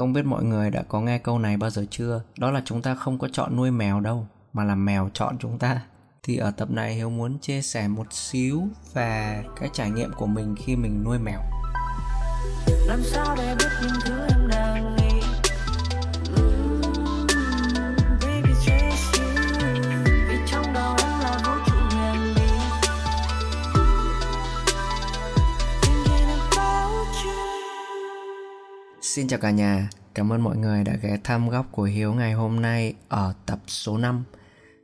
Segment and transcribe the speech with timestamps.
[0.00, 2.22] Không biết mọi người đã có nghe câu này bao giờ chưa?
[2.38, 5.58] Đó là chúng ta không có chọn nuôi mèo đâu, mà là mèo chọn chúng
[5.58, 5.80] ta.
[6.22, 8.62] Thì ở tập này Hiếu muốn chia sẻ một xíu
[8.94, 11.40] về cái trải nghiệm của mình khi mình nuôi mèo.
[12.86, 14.29] Làm sao để biết những thứ
[29.02, 32.32] Xin chào cả nhà, cảm ơn mọi người đã ghé thăm góc của Hiếu ngày
[32.32, 34.24] hôm nay ở tập số 5.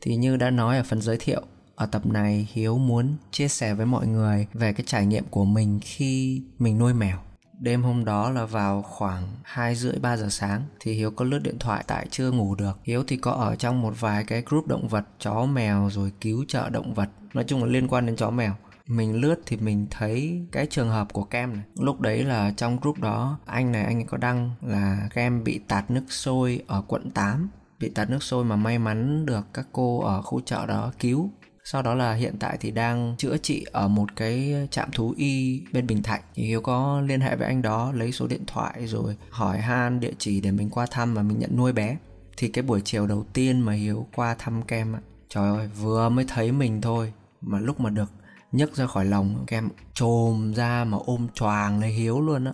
[0.00, 1.42] Thì như đã nói ở phần giới thiệu,
[1.74, 5.44] ở tập này Hiếu muốn chia sẻ với mọi người về cái trải nghiệm của
[5.44, 7.18] mình khi mình nuôi mèo.
[7.60, 11.38] Đêm hôm đó là vào khoảng 2 rưỡi 3 giờ sáng thì Hiếu có lướt
[11.38, 12.78] điện thoại tại chưa ngủ được.
[12.82, 16.44] Hiếu thì có ở trong một vài cái group động vật chó mèo rồi cứu
[16.48, 17.08] trợ động vật.
[17.34, 18.54] Nói chung là liên quan đến chó mèo
[18.86, 21.64] mình lướt thì mình thấy cái trường hợp của kem này.
[21.78, 25.60] Lúc đấy là trong group đó, anh này, anh ấy có đăng là kem bị
[25.68, 29.66] tạt nước sôi ở quận 8 bị tạt nước sôi mà may mắn được các
[29.72, 31.30] cô ở khu chợ đó cứu.
[31.64, 35.62] Sau đó là hiện tại thì đang chữa trị ở một cái trạm thú y
[35.72, 36.20] bên Bình Thạnh.
[36.34, 40.00] Thì Hiếu có liên hệ với anh đó, lấy số điện thoại rồi hỏi han
[40.00, 41.96] địa chỉ để mình qua thăm và mình nhận nuôi bé.
[42.36, 44.94] Thì cái buổi chiều đầu tiên mà Hiếu qua thăm kem
[45.28, 48.10] trời ơi, vừa mới thấy mình thôi mà lúc mà được
[48.52, 52.52] nhấc ra khỏi lòng kem trồm ra mà ôm choàng lấy hiếu luôn á.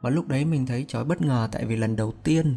[0.00, 2.56] Và lúc đấy mình thấy trời bất ngờ, tại vì lần đầu tiên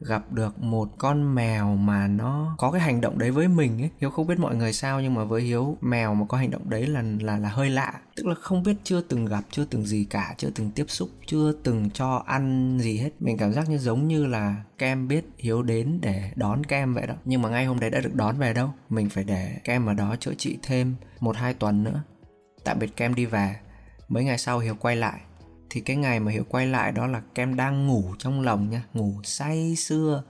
[0.00, 3.90] gặp được một con mèo mà nó có cái hành động đấy với mình ấy.
[4.00, 6.70] Hiếu không biết mọi người sao, nhưng mà với hiếu, mèo mà có hành động
[6.70, 7.92] đấy là là là hơi lạ.
[8.16, 11.08] Tức là không biết chưa từng gặp, chưa từng gì cả, chưa từng tiếp xúc,
[11.26, 13.10] chưa từng cho ăn gì hết.
[13.20, 17.06] Mình cảm giác như giống như là kem biết hiếu đến để đón kem vậy
[17.06, 17.14] đó.
[17.24, 19.94] Nhưng mà ngay hôm đấy đã được đón về đâu, mình phải để kem ở
[19.94, 22.02] đó chữa trị thêm một hai tuần nữa
[22.64, 23.56] tạm biệt kem đi về.
[24.08, 25.20] Mấy ngày sau hiếu quay lại.
[25.70, 28.82] Thì cái ngày mà hiếu quay lại đó là kem đang ngủ trong lòng nha,
[28.94, 30.22] ngủ say sưa.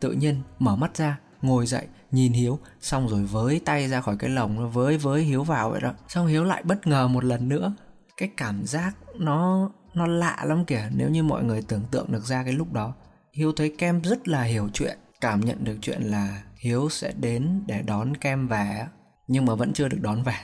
[0.00, 4.16] Tự nhiên mở mắt ra, ngồi dậy, nhìn hiếu, xong rồi với tay ra khỏi
[4.18, 5.92] cái lồng nó với với hiếu vào vậy đó.
[6.08, 7.72] Xong hiếu lại bất ngờ một lần nữa.
[8.16, 12.24] Cái cảm giác nó nó lạ lắm kìa, nếu như mọi người tưởng tượng được
[12.24, 12.94] ra cái lúc đó.
[13.32, 17.62] Hiếu thấy kem rất là hiểu chuyện, cảm nhận được chuyện là hiếu sẽ đến
[17.66, 18.86] để đón kem về
[19.28, 20.36] nhưng mà vẫn chưa được đón về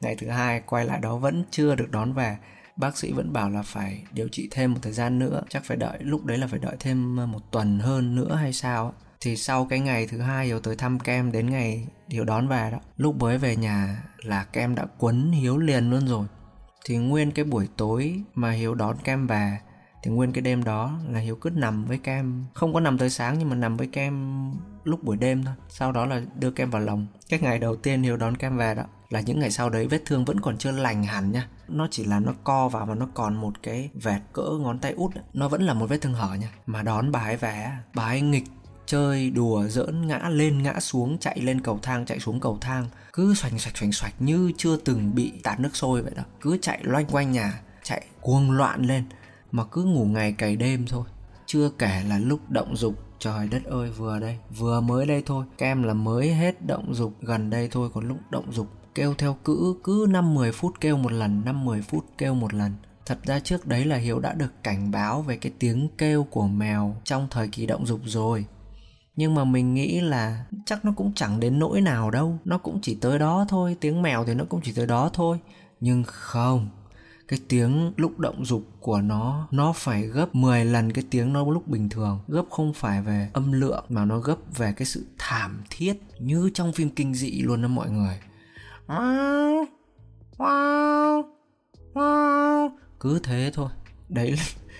[0.00, 2.36] ngày thứ hai, quay lại đó vẫn chưa được đón về.
[2.76, 5.76] Bác sĩ vẫn bảo là phải điều trị thêm một thời gian nữa, chắc phải
[5.76, 9.36] đợi, lúc đấy là phải đợi thêm ờ, một tuần hơn nữa hay sao thì
[9.36, 12.78] sau cái ngày thứ hai hiếu tới thăm kem đến ngày hiếu đón về đó,
[12.96, 16.26] lúc mới về nhà là kem đã quấn hiếu liền luôn rồi.
[16.84, 19.58] Thì nguyên cái buổi tối mà hiếu đón kem về,
[20.02, 23.10] thì nguyên cái đêm đó là hiếu cứ nằm với kem, không có nằm tới
[23.10, 24.44] sáng nhưng mà nằm với kem
[24.84, 25.54] lúc buổi đêm thôi.
[25.68, 28.74] Sau đó là đưa kem vào lòng cái ngày đầu tiên hiếu đón kem về
[28.74, 31.48] đó là những ngày sau đấy vết thương vẫn còn chưa lành hẳn nha.
[31.68, 34.92] Nó chỉ là nó co vào và nó còn một cái vẹt cỡ ngón tay
[34.92, 36.52] út nó vẫn là một vết thương hở nha.
[36.66, 38.44] Mà đón bà ấy về bà ấy nghịch,
[38.86, 42.88] chơi đùa, giỡn, ngã lên, ngã xuống, chạy lên cầu thang, chạy xuống cầu thang.
[43.12, 46.22] Cứ xoành xoạch xoành xoạch như chưa từng bị tạt nước sôi vậy đó.
[46.40, 49.04] Cứ chạy loanh quanh nhà, chạy cuồng loạn lên.
[49.52, 51.04] Mà cứ ngủ ngày cày đêm thôi.
[51.46, 55.44] Chưa kể là lúc động dục, trời đất ơi, vừa đây, vừa mới đây thôi.
[55.58, 58.66] Kem là mới hết động dục, gần đây thôi, còn lúc động dục
[58.98, 62.72] kêu theo cữ, cứ 5-10 phút kêu một lần 5-10 phút kêu một lần.
[63.06, 66.46] Thật ra trước đấy là Hiếu đã được cảnh báo về cái tiếng kêu của
[66.46, 68.46] mèo trong thời kỳ động dục rồi.
[69.16, 72.38] Nhưng mà mình nghĩ là chắc nó cũng chẳng đến nỗi nào đâu.
[72.44, 75.38] Nó cũng chỉ tới đó thôi, tiếng mèo thì nó cũng chỉ tới đó thôi.
[75.80, 76.68] Nhưng không,
[77.28, 81.50] cái tiếng lúc động dục của nó nó phải gấp 10 lần cái tiếng nó
[81.50, 82.20] lúc bình thường.
[82.28, 86.50] Gấp không phải về âm lượng, mà nó gấp về cái sự thảm thiết như
[86.54, 88.18] trong phim kinh dị luôn đó mọi người
[93.00, 93.68] cứ thế thôi.
[94.08, 94.34] Đấy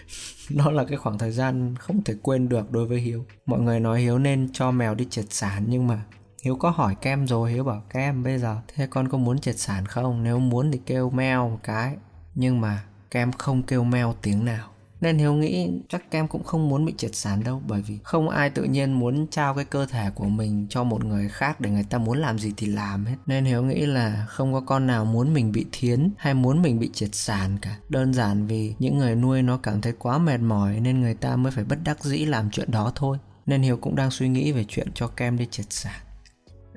[0.50, 3.24] nó là cái khoảng thời gian không thể quên được đối với hiếu.
[3.46, 6.04] Mọi người nói hiếu nên cho mèo đi triệt sản, nhưng mà
[6.42, 7.52] hiếu có hỏi kem rồi.
[7.52, 10.22] Hiếu bảo, kem, bây giờ thế con có muốn triệt sản không?
[10.22, 11.96] Nếu muốn thì kêu mèo một cái.
[12.34, 14.69] Nhưng mà kem không kêu mèo tiếng nào
[15.00, 18.28] nên hiếu nghĩ chắc kem cũng không muốn bị triệt sản đâu, bởi vì không
[18.28, 21.70] ai tự nhiên muốn trao cái cơ thể của mình cho một người khác để
[21.70, 23.17] người ta muốn làm gì thì làm hết.
[23.26, 26.78] Nên hiếu nghĩ là không có con nào muốn mình bị thiến hay muốn mình
[26.78, 27.76] bị triệt sản cả.
[27.88, 31.37] Đơn giản vì những người nuôi nó cảm thấy quá mệt mỏi nên người ta
[31.37, 33.19] mới phải bất đắc dĩ làm chuyện đó thôi.
[33.46, 36.00] Nên hiếu cũng đang suy nghĩ về chuyện cho kem đi triệt sản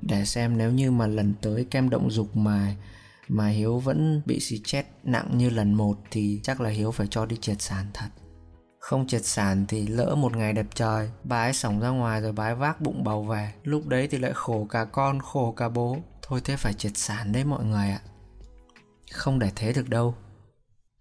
[0.01, 2.75] để xem nếu như mà lần tới kem động dục mà
[3.27, 7.07] mà Hiếu vẫn bị xì chết nặng như lần một thì chắc là Hiếu phải
[7.09, 8.07] cho đi triệt sản thật.
[8.91, 12.31] Không triệt sản thì lỡ một ngày đẹp trời, bà ấy sổng ra ngoài rồi
[12.31, 13.53] bà ấy vác bụng bầu về.
[13.63, 15.97] Lúc đấy thì lại khổ cả con, khổ cả bố.
[16.21, 18.01] Thôi thế phải triệt sản đấy mọi người ạ.
[19.11, 20.15] Không để thế được đâu.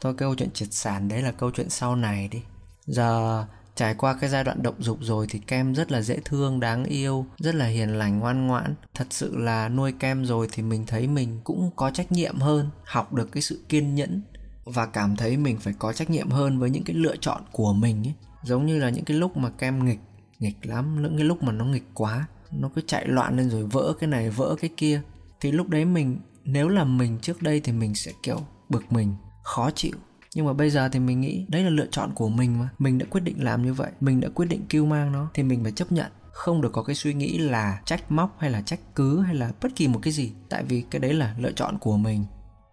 [0.01, 2.43] Thôi câu chuyện triệt sản đấy là câu chuyện sau này đi.
[2.87, 3.45] Giờ
[3.75, 6.85] trải qua cái giai đoạn động dục rồi thì kem rất là dễ thương đáng
[6.85, 10.87] yêu rất là hiền lành ngoan ngoãn thật sự là nuôi kem rồi thì mình
[10.87, 14.23] thấy mình cũng có trách nhiệm hơn học được cái sự kiên nhẫn
[14.65, 17.73] và cảm thấy mình phải có trách nhiệm hơn với những cái lựa chọn của
[17.73, 18.15] mình ấy.
[18.43, 20.01] Giống như là những cái lúc mà kem nghịch
[20.39, 23.65] nghịch lắm, những cái lúc mà nó nghịch quá, nó cứ chạy loạn lên rồi
[23.65, 25.03] vỡ cái này, vỡ cái kia.
[25.41, 29.15] Thì lúc đấy mình, nếu là mình trước đây thì mình sẽ kiểu bực mình,
[29.43, 29.95] khó chịu.
[30.35, 32.69] Nhưng mà bây giờ thì mình nghĩ đấy là lựa chọn của mình mà.
[32.79, 35.43] Mình đã quyết định làm như vậy, mình đã quyết định kêu mang nó, thì
[35.43, 36.13] mình phải chấp nhận.
[36.33, 39.53] Không được có cái suy nghĩ là trách móc hay là trách cứ hay là
[39.63, 40.33] bất kỳ một cái gì.
[40.49, 42.25] Tại vì cái đấy là lựa chọn của mình.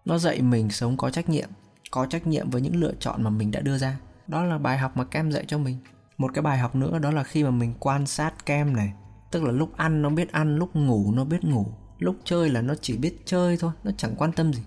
[0.04, 1.48] Nó dạy mình sống có trách nhiệm
[1.90, 3.98] có trách nhiệm với những lựa chọn mà mình đã đưa ra.
[4.26, 5.76] Đó là bài học mà kem dạy cho mình.
[6.18, 8.92] Một cái bài học nữa đó là khi mà mình quan sát kem này,
[9.30, 11.66] tức là lúc ăn nó biết ăn, lúc ngủ nó biết ngủ,
[11.98, 14.62] lúc chơi là nó chỉ biết chơi thôi, nó chẳng quan tâm gì.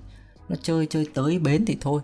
[0.50, 2.01] Nó chơi chơi tới bến thì thôi.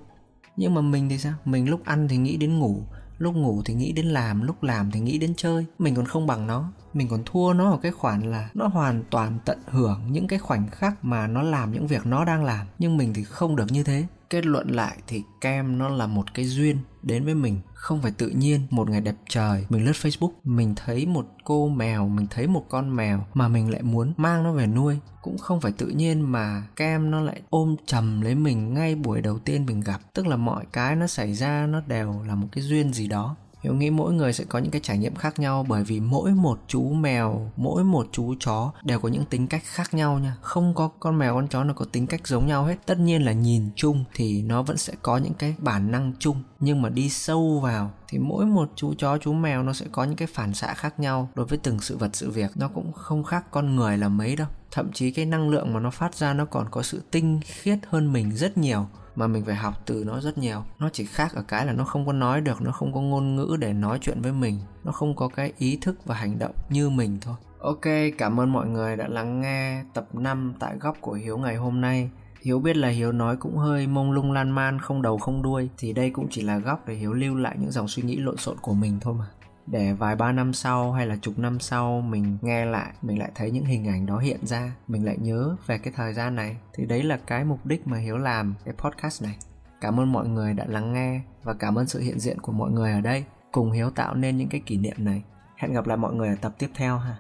[0.58, 1.34] Nhưng mà mình thì sao?
[1.46, 2.82] Mình lúc ăn thì nghĩ đến ngủ,
[3.18, 5.66] lúc ngủ thì nghĩ đến làm, lúc làm thì nghĩ đến chơi.
[5.80, 6.72] Mình còn không bằng nó.
[6.94, 10.40] Mình còn thua nó ở cái khoản là nó hoàn toàn tận hưởng những cái
[10.40, 12.68] khoảnh khắc mà nó làm những việc nó đang làm.
[12.80, 16.34] Nhưng mình thì không được như thế kết luận lại thì kem nó là một
[16.34, 19.66] cái duyên đến với mình, không phải tự nhiên, một ngày đẹp trời.
[19.70, 23.72] Mình lướt facebook, mình thấy một cô mèo, mình thấy một con mèo mà mình
[23.72, 25.00] lại muốn mang nó về nuôi.
[25.22, 29.22] Cũng không phải tự nhiên mà kem nó lại ôm chầm lấy mình ngay buổi
[29.22, 30.02] đầu tiên mình gặp.
[30.14, 33.36] Tức là mọi cái nó xảy ra nó đều là một cái duyên gì đó.
[33.62, 36.32] Hiếu nghĩ mỗi người sẽ có những cái trải nghiệm khác nhau bởi vì mỗi
[36.32, 40.36] một chú mèo, mỗi một chú chó đều có những tính cách khác nhau nha.
[40.42, 42.76] Không có con mèo con chó nào có tính cách giống nhau hết.
[42.86, 46.44] Tất nhiên là nhìn chung thì nó vẫn sẽ có những cái bản năng chung
[46.60, 50.04] nhưng mà đi sâu vào thì mỗi một chú chó chú mèo nó sẽ có
[50.04, 52.94] những cái phản xạ khác nhau đối với từng sự vật sự việc nó cũng
[52.94, 56.16] không khác con người là mấy đâu thậm chí cái năng lượng mà nó phát
[56.16, 58.88] ra nó còn có sự tinh khiết hơn mình rất nhiều
[59.18, 60.64] mà mình phải học từ nó rất nhiều.
[60.80, 63.36] Nó chỉ khác ở cái là nó không có nói được, nó không có ngôn
[63.36, 64.60] ngữ để nói chuyện với mình.
[64.84, 67.36] Nó không có cái ý thức và hành động như mình thôi.
[67.60, 67.86] Ok,
[68.18, 71.82] cảm ơn mọi người đã lắng nghe tập 5 tại góc của hiếu ngày hôm
[71.82, 72.10] nay.
[72.42, 75.70] Hiếu biết là Hiếu nói cũng hơi mông lung lan man, không đầu không đuôi.
[75.78, 78.38] Thì đây cũng chỉ là góc để Hiếu lưu lại những dòng suy nghĩ lộn
[78.38, 79.26] xộn của mình thôi mà
[79.68, 83.32] để vài ba năm sau hay là chục năm sau mình nghe lại, mình lại
[83.36, 86.58] thấy những hình ảnh đó hiện ra, mình lại nhớ về cái thời gian này.
[86.74, 89.38] Thì đấy là cái mục đích mà hiếu làm cái podcast này.
[89.82, 92.72] Cảm ơn mọi người đã lắng nghe và cảm ơn sự hiện diện của mọi
[92.72, 93.26] người ở đây.
[93.52, 95.24] Cùng hiếu tạo nên những cái kỷ niệm này.
[95.56, 97.16] Hẹn gặp lại mọi người ở tập tiếp theo ha.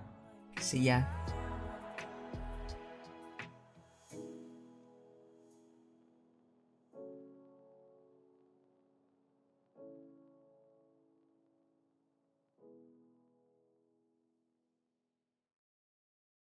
[0.61, 1.16] See ya.